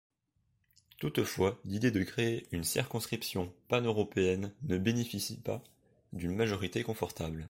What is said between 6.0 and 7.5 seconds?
d'une majorité confortable.